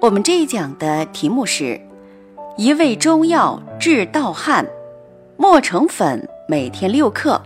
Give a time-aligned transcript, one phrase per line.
[0.00, 1.78] 我们这一讲的题目是：
[2.56, 4.66] 一味中药治盗汗，
[5.36, 7.38] 磨成粉，每天六克。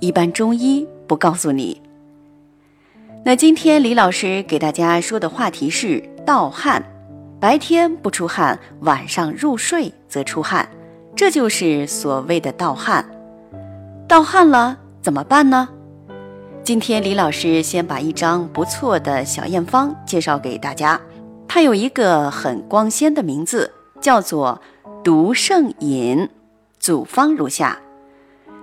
[0.00, 1.82] 一般中医不告诉你。
[3.26, 6.82] 那今天李老师给大家说的话题是盗汗，
[7.38, 10.66] 白天不出汗，晚上入睡则出汗，
[11.14, 13.04] 这就是所谓的盗汗。
[14.08, 15.68] 盗汗了怎么办呢？
[16.64, 20.98] 今天李老师先把一张不错的小验方介绍给大家。
[21.48, 24.60] 它有一个很光鲜的名字，叫做
[25.02, 26.28] 独胜饮。
[26.78, 27.78] 组方如下：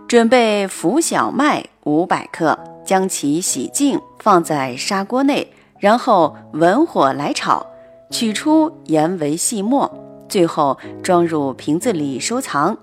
[0.08, 7.66] 准备浮小麦五百克，将其洗净，放在砂锅内，然后文火来炒，
[8.12, 9.92] 取出研为细末，
[10.30, 12.78] 最后装入瓶子里收藏。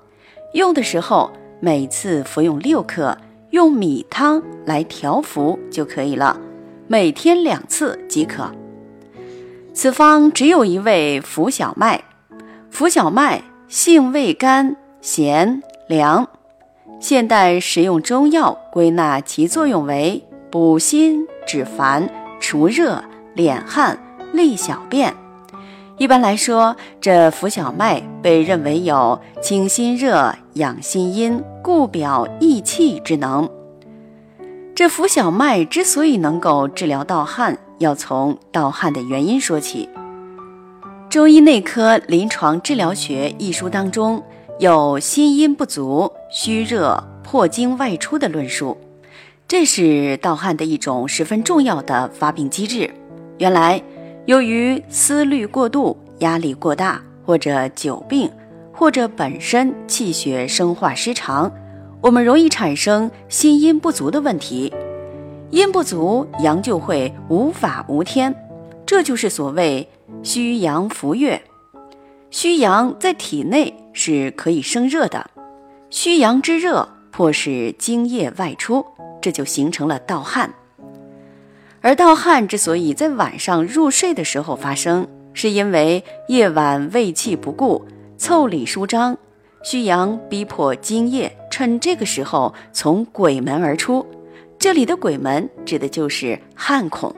[0.53, 1.31] 用的时候，
[1.61, 3.17] 每次服用六克，
[3.51, 6.39] 用米汤来调服就可以了，
[6.89, 8.51] 每天两次即可。
[9.75, 12.03] 此方只有一味浮小麦，
[12.71, 16.29] 浮小麦性味甘咸凉，
[17.01, 23.03] 现代食用中药归纳其作用为补心止烦、除热
[23.35, 23.99] 敛汗、
[24.33, 25.15] 利小便。
[25.97, 33.49] 一般来说，这浮小麦被认为有清心热、养心阴、固表益气之能。
[34.75, 39.87] 这浮小麦之所以能够治疗盗汗，要从盗汗的原因说起。
[41.11, 44.23] 中医内科临床治疗学一书当中
[44.59, 48.79] 有心阴不足、虚热破经外出的论述，
[49.47, 52.91] 这是盗汗的一种十分重要的发病机制。
[53.37, 53.83] 原来，
[54.25, 58.31] 由于思虑过度、压力过大，或者久病，
[58.73, 61.53] 或者本身气血生化失常，
[62.03, 64.75] 我们容易产生心阴不足的问题。
[65.51, 68.35] 阴不足，阳就会无法无天，
[68.85, 69.89] 这就是所谓
[70.25, 71.41] 虚阳浮月。
[72.31, 75.31] 虚阳在体内是可以生热的，
[75.91, 78.85] 虚阳之热迫使精液外出，
[79.21, 80.53] 这就形成了盗汗。
[81.83, 87.87] 而盗汗之所以在晚上入睡的时候发生，是因为夜晚胃气不顾，
[88.19, 89.17] 腠理舒张，
[89.63, 94.05] 虚阳逼迫精液趁这个时候从鬼门而出。
[94.59, 97.15] 这里的鬼门指的就是汗孔。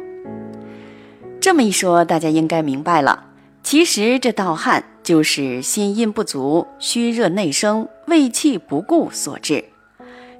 [1.40, 3.26] 这么一说，大家应该明白了。
[3.62, 9.64] 其实这盗汗就是心阴不足、虚热内生、胃气不固所致。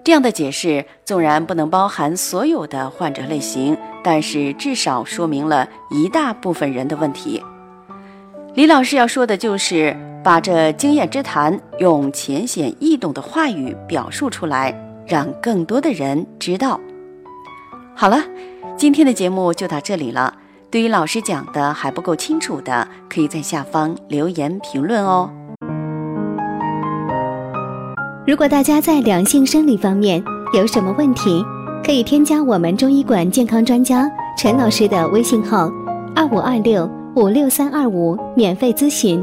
[0.03, 7.41] 这样的解释纵然不能包含所有的患者类型，但是至少说明了一大部分人的问题。
[8.55, 14.75] 李老师要说的就是把这经验之谈用浅显易懂的话语表述出来，
[15.07, 16.81] 让更多的人知道。
[17.95, 18.17] 好了，
[18.75, 20.33] 今天的节目就到这里了。
[20.71, 25.31] 对于老师讲的还不够清楚的，可以在下方留言评论哦。
[28.27, 30.25] 如果大家在两性生理方面
[30.55, 31.45] 有什么问题，
[31.85, 35.71] 可以添加我们中医馆健康专家陈老师的微信号：
[36.17, 39.23] 二五二六五六三二五，免费咨询。